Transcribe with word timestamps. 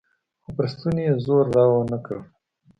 خو 0.43 0.49
پر 0.55 0.65
ستوني 0.73 1.03
يې 1.07 1.13
زور 1.25 1.45
راونه 1.57 1.97
کړ. 2.05 2.17